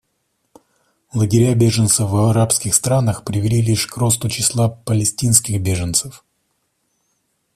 [1.13, 6.25] Лагеря беженцев в арабских странах привели лишь к росту числа палестинских беженцев.